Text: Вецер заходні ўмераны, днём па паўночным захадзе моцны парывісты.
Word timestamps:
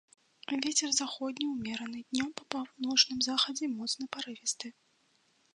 Вецер 0.63 0.89
заходні 0.99 1.45
ўмераны, 1.49 1.99
днём 2.13 2.29
па 2.39 2.43
паўночным 2.55 3.23
захадзе 3.29 3.65
моцны 3.77 4.03
парывісты. 4.17 4.67